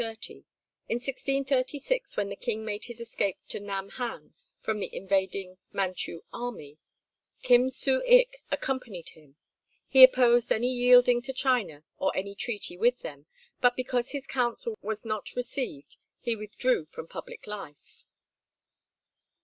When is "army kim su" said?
6.33-8.01